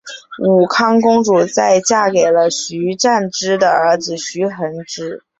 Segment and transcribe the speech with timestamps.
[0.43, 5.21] 武康公主在嫁给了徐湛之的儿子徐恒之。